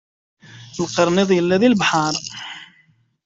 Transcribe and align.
Lqerniṭ 0.85 1.29
yella 1.33 1.55
lebḥeṛ. 1.73 2.13